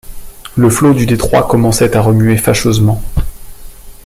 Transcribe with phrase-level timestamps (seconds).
[0.57, 3.03] Le flot du détroit commençait à remuer fâcheusement.